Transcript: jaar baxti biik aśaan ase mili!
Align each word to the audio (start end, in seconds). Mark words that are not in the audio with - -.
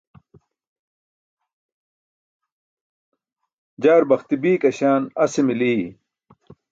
jaar 3.81 4.03
baxti 4.09 4.35
biik 4.41 4.61
aśaan 4.69 5.03
ase 5.23 5.41
mili! 5.47 5.73